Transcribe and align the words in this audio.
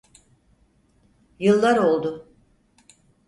Yıllar 1.39 1.77
oldu. 1.77 2.27